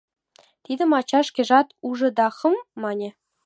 Тидым 0.65 0.91
ача 0.99 1.21
шкежат 1.27 1.67
ужо 1.89 2.07
да 2.17 2.27
«Хм!» 2.37 2.53
мане. 2.81 3.09